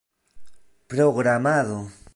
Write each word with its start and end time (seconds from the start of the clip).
programado 0.89 1.91